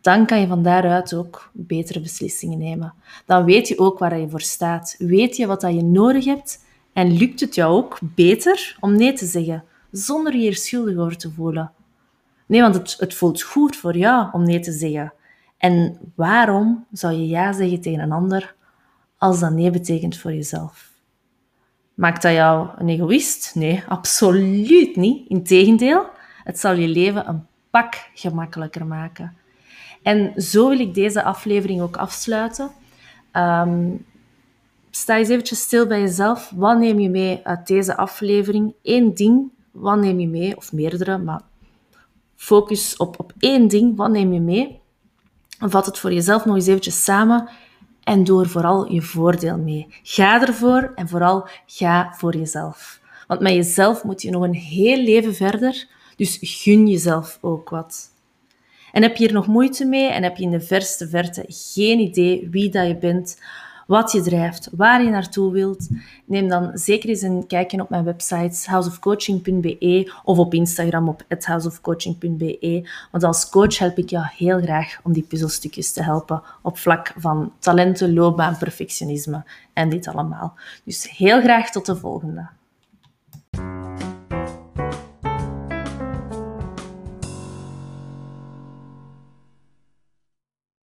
dan 0.00 0.26
kan 0.26 0.40
je 0.40 0.46
van 0.46 0.62
daaruit 0.62 1.14
ook 1.14 1.50
betere 1.52 2.00
beslissingen 2.00 2.58
nemen. 2.58 2.94
Dan 3.26 3.44
weet 3.44 3.68
je 3.68 3.78
ook 3.78 3.98
waar 3.98 4.18
je 4.18 4.28
voor 4.28 4.40
staat. 4.40 4.94
Weet 4.98 5.36
je 5.36 5.46
wat 5.46 5.60
dat 5.60 5.74
je 5.74 5.82
nodig 5.82 6.24
hebt 6.24 6.64
en 6.92 7.12
lukt 7.12 7.40
het 7.40 7.54
jou 7.54 7.74
ook 7.76 7.98
beter 8.02 8.76
om 8.80 8.96
nee 8.96 9.12
te 9.12 9.26
zeggen, 9.26 9.64
zonder 9.90 10.36
je 10.36 10.54
schuldig 10.54 10.96
over 10.96 11.16
te 11.16 11.30
voelen. 11.30 11.72
Nee, 12.48 12.60
want 12.60 12.74
het, 12.74 12.96
het 12.98 13.14
voelt 13.14 13.42
goed 13.42 13.76
voor 13.76 13.96
jou 13.96 14.28
om 14.32 14.44
nee 14.44 14.60
te 14.60 14.72
zeggen. 14.72 15.12
En 15.58 15.98
waarom 16.14 16.86
zou 16.92 17.12
je 17.14 17.26
ja 17.26 17.52
zeggen 17.52 17.80
tegen 17.80 18.00
een 18.00 18.12
ander 18.12 18.54
als 19.18 19.40
dat 19.40 19.52
nee 19.52 19.70
betekent 19.70 20.16
voor 20.16 20.32
jezelf? 20.32 20.90
Maakt 21.94 22.22
dat 22.22 22.32
jou 22.32 22.68
een 22.76 22.88
egoïst? 22.88 23.54
Nee, 23.54 23.82
absoluut 23.88 24.96
niet. 24.96 25.28
Integendeel, 25.28 26.06
het 26.44 26.58
zal 26.58 26.72
je 26.72 26.88
leven 26.88 27.28
een 27.28 27.46
pak 27.70 27.94
gemakkelijker 28.14 28.86
maken. 28.86 29.36
En 30.02 30.42
zo 30.42 30.68
wil 30.68 30.78
ik 30.80 30.94
deze 30.94 31.22
aflevering 31.22 31.80
ook 31.80 31.96
afsluiten. 31.96 32.70
Um, 33.32 34.06
sta 34.90 35.16
eens 35.16 35.28
eventjes 35.28 35.60
stil 35.60 35.86
bij 35.86 36.00
jezelf. 36.00 36.52
Wat 36.54 36.78
neem 36.78 36.98
je 36.98 37.10
mee 37.10 37.40
uit 37.44 37.66
deze 37.66 37.96
aflevering? 37.96 38.74
Eén 38.82 39.14
ding, 39.14 39.50
wat 39.70 39.98
neem 39.98 40.20
je 40.20 40.28
mee? 40.28 40.56
Of 40.56 40.72
meerdere, 40.72 41.18
maar 41.18 41.40
focus 42.38 42.96
op, 42.96 43.20
op 43.20 43.32
één 43.38 43.68
ding. 43.68 43.96
Wat 43.96 44.10
neem 44.10 44.32
je 44.32 44.40
mee? 44.40 44.80
Vat 45.58 45.86
het 45.86 45.98
voor 45.98 46.12
jezelf 46.12 46.44
nog 46.44 46.54
eens 46.54 46.66
eventjes 46.66 47.04
samen 47.04 47.48
en 48.02 48.24
door 48.24 48.48
vooral 48.48 48.92
je 48.92 49.02
voordeel 49.02 49.58
mee. 49.58 49.86
Ga 50.02 50.46
ervoor 50.46 50.92
en 50.94 51.08
vooral 51.08 51.48
ga 51.66 52.14
voor 52.16 52.36
jezelf. 52.36 53.00
Want 53.26 53.40
met 53.40 53.52
jezelf 53.52 54.04
moet 54.04 54.22
je 54.22 54.30
nog 54.30 54.42
een 54.42 54.54
heel 54.54 55.02
leven 55.02 55.34
verder, 55.34 55.88
dus 56.16 56.38
gun 56.40 56.86
jezelf 56.86 57.38
ook 57.40 57.68
wat. 57.68 58.10
En 58.92 59.02
heb 59.02 59.16
je 59.16 59.24
hier 59.24 59.32
nog 59.32 59.46
moeite 59.46 59.84
mee 59.84 60.08
en 60.08 60.22
heb 60.22 60.36
je 60.36 60.42
in 60.42 60.50
de 60.50 60.60
verste 60.60 61.08
verte 61.08 61.44
geen 61.48 61.98
idee 61.98 62.48
wie 62.50 62.70
dat 62.70 62.86
je 62.86 62.96
bent, 62.96 63.40
wat 63.88 64.12
je 64.12 64.20
drijft, 64.20 64.68
waar 64.76 65.02
je 65.02 65.10
naartoe 65.10 65.52
wilt, 65.52 65.88
neem 66.24 66.48
dan 66.48 66.70
zeker 66.74 67.08
eens 67.08 67.22
een 67.22 67.46
kijkje 67.46 67.80
op 67.80 67.88
mijn 67.88 68.04
website 68.04 68.70
houseofcoaching.be 68.70 70.12
of 70.24 70.38
op 70.38 70.54
Instagram 70.54 71.08
op 71.08 71.24
houseofcoaching.be. 71.28 72.88
Want 73.10 73.24
als 73.24 73.48
coach 73.48 73.78
help 73.78 73.98
ik 73.98 74.10
jou 74.10 74.26
heel 74.36 74.60
graag 74.60 75.00
om 75.02 75.12
die 75.12 75.22
puzzelstukjes 75.22 75.92
te 75.92 76.02
helpen 76.02 76.42
op 76.62 76.78
vlak 76.78 77.12
van 77.16 77.52
talenten, 77.58 78.14
loopbaan, 78.14 78.58
perfectionisme 78.58 79.44
en 79.72 79.88
dit 79.88 80.06
allemaal. 80.08 80.54
Dus 80.84 81.10
heel 81.10 81.40
graag 81.40 81.70
tot 81.70 81.86
de 81.86 81.96
volgende. 81.96 82.57